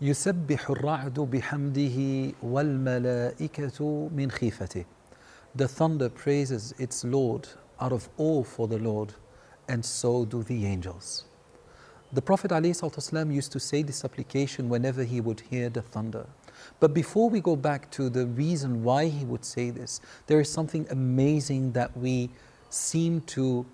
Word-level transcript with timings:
يسبح 0.00 0.70
الرعد 0.70 1.20
بحمده 1.20 2.32
والملائكة 2.42 4.08
من 4.16 4.30
خيفته. 4.30 4.84
The 5.54 5.68
thunder 5.68 6.08
praises 6.08 6.74
its 6.80 7.04
Lord 7.04 7.46
out 7.80 7.92
of 7.92 8.08
awe 8.18 8.42
for 8.42 8.66
the 8.66 8.78
Lord, 8.78 9.14
and 9.68 9.84
so 9.84 10.24
do 10.24 10.42
the 10.42 10.66
angels. 10.66 11.26
The 12.12 12.20
Prophet 12.20 12.50
ﷺ 12.50 13.32
used 13.32 13.52
to 13.52 13.60
say 13.60 13.82
this 13.82 13.98
supplication 13.98 14.68
whenever 14.68 15.04
he 15.04 15.20
would 15.20 15.40
hear 15.48 15.68
the 15.68 15.82
thunder. 15.82 16.26
But 16.80 16.92
before 16.92 17.30
we 17.30 17.40
go 17.40 17.54
back 17.54 17.88
to 17.92 18.10
the 18.10 18.26
reason 18.26 18.82
why 18.82 19.06
he 19.06 19.24
would 19.24 19.44
say 19.44 19.70
this, 19.70 20.00
there 20.26 20.40
is 20.40 20.50
something 20.50 20.88
amazing 20.90 21.70
that 21.72 21.96
we 21.96 22.30
seem 22.68 23.20
to 23.36 23.64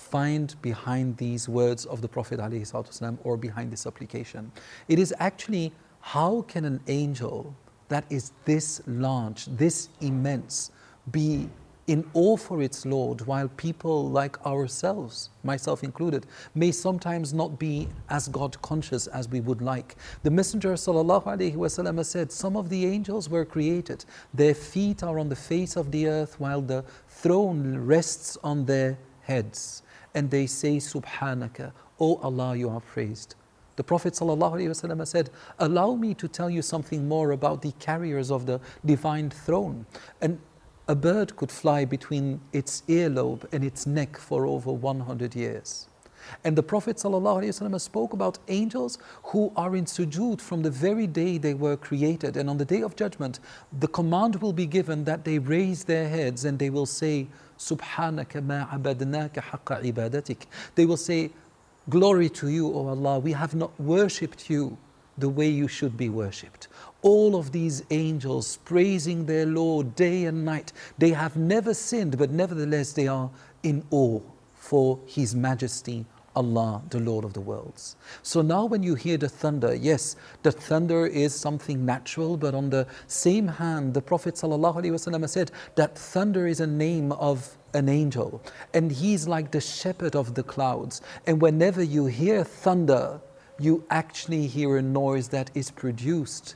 find 0.00 0.54
behind 0.62 1.16
these 1.16 1.48
words 1.48 1.86
of 1.86 2.00
the 2.00 2.08
Prophet 2.08 2.38
ﷺ 2.38 3.18
or 3.24 3.36
behind 3.36 3.72
this 3.72 3.80
supplication. 3.80 4.52
It 4.88 4.98
is 4.98 5.14
actually 5.18 5.72
how 6.00 6.42
can 6.42 6.64
an 6.64 6.80
angel 6.86 7.54
that 7.88 8.04
is 8.10 8.32
this 8.44 8.82
large, 8.86 9.46
this 9.46 9.88
immense, 10.00 10.70
be 11.10 11.48
in 11.86 12.04
awe 12.14 12.36
for 12.36 12.62
its 12.62 12.84
Lord, 12.84 13.20
while 13.26 13.48
people 13.48 14.08
like 14.10 14.44
ourselves, 14.44 15.30
myself 15.44 15.84
included, 15.84 16.26
may 16.54 16.72
sometimes 16.72 17.32
not 17.32 17.60
be 17.60 17.88
as 18.10 18.26
God 18.26 18.60
conscious 18.60 19.06
as 19.06 19.28
we 19.28 19.40
would 19.40 19.62
like. 19.62 19.94
The 20.24 20.30
Messenger 20.30 20.72
وسلم, 20.72 22.04
said, 22.04 22.32
Some 22.32 22.56
of 22.56 22.68
the 22.70 22.86
angels 22.86 23.28
were 23.28 23.44
created, 23.44 24.04
their 24.34 24.54
feet 24.54 25.04
are 25.04 25.18
on 25.20 25.28
the 25.28 25.36
face 25.36 25.76
of 25.76 25.92
the 25.92 26.08
earth, 26.08 26.40
while 26.40 26.60
the 26.60 26.84
throne 27.08 27.76
rests 27.76 28.36
on 28.42 28.64
their 28.64 28.98
heads 29.22 29.82
and 30.13 30.29
they 30.29 30.45
say, 30.45 30.77
Subhanaka, 30.77 31.71
O 31.99 32.15
Allah, 32.17 32.55
you 32.55 32.69
are 32.69 32.81
praised. 32.81 33.35
The 33.77 33.83
Prophet 33.83 34.13
ﷺ 34.13 35.07
said, 35.07 35.29
Allow 35.59 35.95
me 35.95 36.13
to 36.15 36.27
tell 36.27 36.49
you 36.49 36.61
something 36.61 37.07
more 37.07 37.31
about 37.31 37.61
the 37.61 37.71
carriers 37.73 38.29
of 38.29 38.45
the 38.45 38.59
divine 38.85 39.29
throne. 39.29 39.85
And 40.21 40.39
a 40.87 40.95
bird 40.95 41.35
could 41.37 41.51
fly 41.51 41.85
between 41.85 42.41
its 42.51 42.83
earlobe 42.87 43.45
and 43.53 43.63
its 43.63 43.87
neck 43.87 44.17
for 44.17 44.45
over 44.45 44.71
100 44.71 45.35
years. 45.35 45.87
And 46.43 46.55
the 46.55 46.63
Prophet 46.63 46.97
ﷺ 46.97 47.81
spoke 47.81 48.13
about 48.13 48.37
angels 48.47 48.97
who 49.23 49.51
are 49.55 49.75
in 49.75 49.85
sujood 49.85 50.41
from 50.41 50.61
the 50.61 50.69
very 50.69 51.07
day 51.07 51.37
they 51.37 51.53
were 51.53 51.77
created. 51.77 52.37
And 52.37 52.49
on 52.49 52.57
the 52.57 52.65
day 52.65 52.81
of 52.81 52.95
judgment, 52.95 53.39
the 53.79 53.87
command 53.87 54.41
will 54.41 54.53
be 54.53 54.65
given 54.65 55.03
that 55.05 55.25
they 55.25 55.39
raise 55.39 55.83
their 55.83 56.07
heads 56.07 56.45
and 56.45 56.59
they 56.59 56.69
will 56.69 56.85
say, 56.85 57.27
Subhanaka 57.61 58.43
ma 58.43 58.65
abadnaka 58.65 59.35
haqqa 59.35 59.83
ibadatik. 59.83 60.47
They 60.73 60.87
will 60.87 60.97
say, 60.97 61.29
Glory 61.89 62.27
to 62.29 62.47
you, 62.49 62.67
O 62.73 62.87
Allah, 62.87 63.19
we 63.19 63.33
have 63.33 63.53
not 63.53 63.79
worshipped 63.79 64.49
you 64.49 64.77
the 65.15 65.29
way 65.29 65.47
you 65.47 65.67
should 65.67 65.95
be 65.95 66.09
worshipped. 66.09 66.67
All 67.03 67.35
of 67.35 67.51
these 67.51 67.83
angels 67.91 68.57
praising 68.65 69.27
their 69.27 69.45
Lord 69.45 69.95
day 69.95 70.25
and 70.25 70.43
night, 70.43 70.73
they 70.97 71.11
have 71.11 71.35
never 71.37 71.75
sinned, 71.75 72.17
but 72.17 72.31
nevertheless 72.31 72.93
they 72.93 73.07
are 73.07 73.29
in 73.61 73.83
awe 73.91 74.21
for 74.55 74.99
His 75.05 75.35
majesty, 75.35 76.05
Allah, 76.35 76.81
the 76.89 76.99
Lord 76.99 77.25
of 77.25 77.33
the 77.33 77.41
worlds. 77.41 77.95
So 78.23 78.41
now, 78.41 78.65
when 78.65 78.83
you 78.83 78.95
hear 78.95 79.17
the 79.17 79.29
thunder, 79.29 79.75
yes, 79.75 80.15
the 80.43 80.51
thunder 80.51 81.05
is 81.05 81.35
something 81.35 81.85
natural, 81.85 82.37
but 82.37 82.53
on 82.53 82.69
the 82.69 82.87
same 83.07 83.47
hand, 83.47 83.93
the 83.93 84.01
Prophet 84.01 84.35
ﷺ 84.35 85.29
said 85.29 85.51
that 85.75 85.97
thunder 85.97 86.47
is 86.47 86.59
a 86.59 86.67
name 86.67 87.11
of 87.13 87.57
an 87.73 87.89
angel, 87.89 88.41
and 88.73 88.91
he's 88.91 89.27
like 89.27 89.51
the 89.51 89.61
shepherd 89.61 90.15
of 90.15 90.35
the 90.35 90.43
clouds. 90.43 91.01
And 91.27 91.41
whenever 91.41 91.83
you 91.83 92.05
hear 92.05 92.43
thunder, 92.43 93.19
you 93.59 93.83
actually 93.89 94.47
hear 94.47 94.77
a 94.77 94.81
noise 94.81 95.27
that 95.29 95.51
is 95.53 95.71
produced 95.71 96.55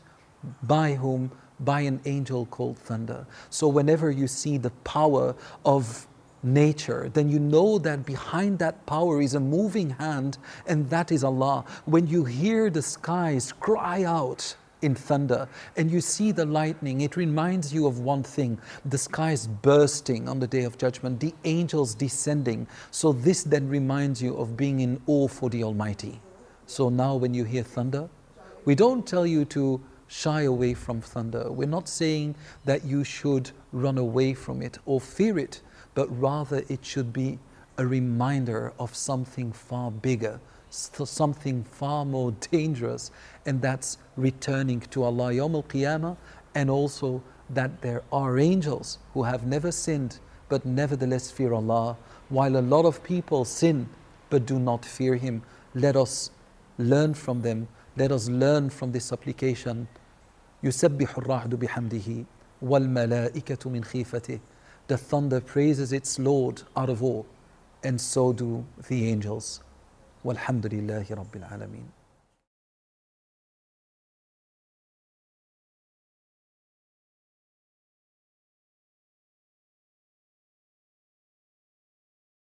by 0.64 0.96
whom? 0.96 1.32
By 1.60 1.82
an 1.82 2.02
angel 2.06 2.46
called 2.46 2.78
thunder. 2.78 3.26
So, 3.50 3.68
whenever 3.68 4.12
you 4.12 4.28
see 4.28 4.58
the 4.58 4.72
power 4.84 5.36
of 5.64 6.08
nature, 6.46 7.10
then 7.14 7.30
you 7.30 7.40
know 7.40 7.78
that 7.80 8.06
behind 8.06 8.60
that 8.60 8.86
power 8.86 9.22
is 9.22 9.34
a 9.34 9.40
moving 9.40 9.90
hand, 9.90 10.38
and 10.68 10.90
that 10.90 11.12
is 11.12 11.24
Allah. 11.24 11.66
When 11.86 12.08
you 12.08 12.24
hear 12.26 12.70
the 12.70 12.82
skies 12.82 13.52
cry 13.52 14.04
out, 14.04 14.56
in 14.82 14.94
thunder 14.94 15.48
and 15.76 15.90
you 15.90 16.00
see 16.00 16.32
the 16.32 16.46
lightning, 16.46 17.02
it 17.02 17.18
reminds 17.18 17.74
you 17.74 17.88
of 17.88 18.00
one 18.00 18.24
thing 18.24 18.60
the 18.86 18.98
skies 18.98 19.48
bursting 19.48 20.30
on 20.30 20.40
the 20.40 20.48
day 20.48 20.64
of 20.64 20.78
judgment, 20.78 21.20
the 21.20 21.34
angels 21.44 21.96
descending. 21.96 22.68
So, 22.92 23.12
this 23.12 23.44
then 23.44 23.68
reminds 23.68 24.22
you 24.22 24.36
of 24.38 24.56
being 24.56 24.80
in 24.82 25.02
awe 25.08 25.28
for 25.28 25.50
the 25.50 25.64
Almighty. 25.64 26.22
So, 26.68 26.90
now 26.90 27.16
when 27.16 27.34
you 27.34 27.44
hear 27.44 27.64
thunder, 27.64 28.10
we 28.66 28.76
don't 28.76 29.06
tell 29.06 29.26
you 29.26 29.46
to 29.46 29.82
shy 30.08 30.44
away 30.44 30.74
from 30.74 31.02
thunder. 31.02 31.52
We're 31.52 31.68
not 31.68 31.90
saying 31.90 32.36
that 32.66 32.86
you 32.86 33.04
should 33.04 33.52
run 33.72 33.98
away 33.98 34.34
from 34.34 34.62
it 34.62 34.78
or 34.86 35.02
fear 35.02 35.40
it 35.40 35.62
but 35.95 36.09
rather 36.21 36.63
it 36.69 36.85
should 36.85 37.13
be 37.13 37.39
a 37.79 37.87
reminder 37.87 38.73
of 38.79 38.95
something 38.95 39.53
far 39.53 39.91
bigger, 39.91 40.41
something 40.71 41.65
far 41.65 42.05
more 42.05 42.33
dangerous, 42.51 43.11
and 43.47 43.63
that's 43.63 43.99
returning 44.17 44.81
to 44.81 45.03
Allah 45.03 45.33
Yawm 45.33 45.55
al 45.55 45.63
Qiyamah, 45.63 46.17
and 46.55 46.71
also 46.71 47.23
that 47.49 47.81
there 47.83 48.03
are 48.13 48.39
angels 48.39 48.99
who 49.15 49.23
have 49.25 49.47
never 49.47 49.73
sinned 49.73 50.19
but 50.49 50.67
nevertheless 50.67 51.31
fear 51.31 51.53
Allah, 51.53 51.97
while 52.29 52.57
a 52.57 52.61
lot 52.61 52.85
of 52.85 53.03
people 53.03 53.45
sin 53.45 53.89
but 54.29 54.47
do 54.47 54.59
not 54.59 54.85
fear 54.85 55.17
Him. 55.17 55.43
Let 55.75 55.97
us 55.97 56.31
learn 56.79 57.15
from 57.15 57.43
them. 57.43 57.69
Let 57.97 58.13
us 58.13 58.29
learn 58.29 58.71
from 58.71 58.93
this 58.93 59.05
supplication. 59.05 59.87
يسبح 60.63 61.19
الرعد 61.19 61.55
بحمده 61.55 62.25
والملائكة 62.63 63.71
من 63.71 63.85
خيفته 63.85 64.39
the 64.88 64.98
thunder 64.98 65.42
praises 65.42 65.92
its 65.92 66.20
Lord 66.20 66.62
out 66.76 66.90
of 66.90 67.04
awe, 67.04 67.24
and 67.84 68.00
so 68.00 68.34
do 68.34 68.66
the 68.88 69.10
angels. 69.10 69.62
Walhamdulillahi 70.24 71.08
Rabbil 71.08 71.52
Alameen. 71.52 71.86